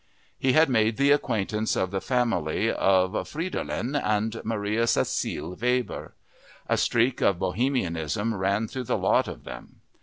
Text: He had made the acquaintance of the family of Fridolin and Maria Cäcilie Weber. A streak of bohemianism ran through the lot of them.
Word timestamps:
He 0.35 0.53
had 0.53 0.67
made 0.67 0.97
the 0.97 1.11
acquaintance 1.11 1.75
of 1.75 1.91
the 1.91 2.01
family 2.01 2.71
of 2.71 3.11
Fridolin 3.27 3.95
and 3.95 4.41
Maria 4.43 4.85
Cäcilie 4.85 5.61
Weber. 5.61 6.15
A 6.67 6.75
streak 6.77 7.21
of 7.21 7.37
bohemianism 7.37 8.33
ran 8.33 8.67
through 8.67 8.85
the 8.85 8.97
lot 8.97 9.27
of 9.27 9.43
them. 9.43 9.81